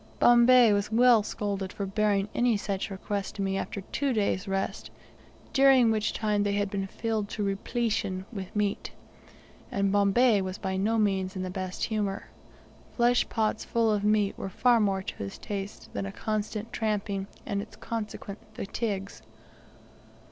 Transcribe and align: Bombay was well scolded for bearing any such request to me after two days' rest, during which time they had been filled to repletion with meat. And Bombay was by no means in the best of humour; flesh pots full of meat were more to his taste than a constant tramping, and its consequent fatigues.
Bombay 0.19 0.73
was 0.73 0.91
well 0.91 1.21
scolded 1.21 1.71
for 1.71 1.85
bearing 1.85 2.27
any 2.33 2.57
such 2.57 2.89
request 2.89 3.35
to 3.35 3.43
me 3.43 3.55
after 3.55 3.81
two 3.81 4.13
days' 4.13 4.47
rest, 4.47 4.89
during 5.53 5.91
which 5.91 6.11
time 6.11 6.41
they 6.41 6.53
had 6.53 6.71
been 6.71 6.87
filled 6.87 7.29
to 7.29 7.43
repletion 7.43 8.25
with 8.33 8.55
meat. 8.55 8.89
And 9.71 9.91
Bombay 9.91 10.41
was 10.41 10.57
by 10.57 10.75
no 10.75 10.97
means 10.97 11.35
in 11.35 11.43
the 11.43 11.51
best 11.51 11.83
of 11.83 11.89
humour; 11.89 12.31
flesh 12.97 13.29
pots 13.29 13.63
full 13.63 13.91
of 13.91 14.03
meat 14.03 14.35
were 14.39 14.49
more 14.79 15.03
to 15.03 15.15
his 15.17 15.37
taste 15.37 15.93
than 15.93 16.07
a 16.07 16.11
constant 16.11 16.73
tramping, 16.73 17.27
and 17.45 17.61
its 17.61 17.75
consequent 17.75 18.39
fatigues. 18.55 19.21